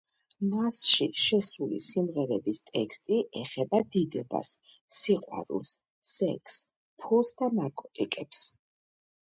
[0.51, 4.55] მასში შესული სიმღერების ტექსტი ეხება დიდებას,
[5.01, 5.77] სიყვარულს,
[6.15, 6.61] სექსს,
[7.05, 8.45] ფულს და ნარკოტიკებს.